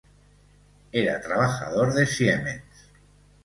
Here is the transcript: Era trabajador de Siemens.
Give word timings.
Era 0.93 1.21
trabajador 1.21 1.93
de 1.93 2.07
Siemens. 2.07 2.89